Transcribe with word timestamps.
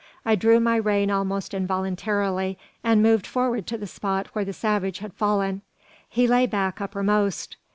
I 0.25 0.33
drew 0.33 0.59
my 0.59 0.77
rein 0.77 1.11
almost 1.11 1.53
involuntarily, 1.53 2.57
and 2.83 3.03
moved 3.03 3.27
forward 3.27 3.67
to 3.67 3.77
the 3.77 3.85
spot 3.85 4.25
where 4.33 4.43
the 4.43 4.51
savage 4.51 4.97
had 4.97 5.13
fallen. 5.13 5.61
He 6.09 6.25
lay 6.27 6.47
back 6.47 6.81
uppermost. 6.81 7.55